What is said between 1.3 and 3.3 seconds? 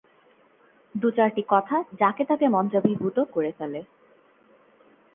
কথা যাকে তাকে মন্ত্রাভিভূত